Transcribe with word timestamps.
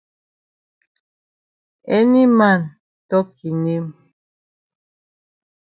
Any 1.97 2.21
man 2.37 2.61
tok 3.09 3.29
e 3.49 3.51
name. 3.63 3.89